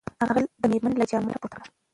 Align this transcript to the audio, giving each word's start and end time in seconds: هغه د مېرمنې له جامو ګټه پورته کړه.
هغه 0.23 0.39
د 0.61 0.63
مېرمنې 0.71 0.97
له 0.99 1.05
جامو 1.09 1.27
ګټه 1.29 1.37
پورته 1.41 1.47
کړه. 1.51 1.63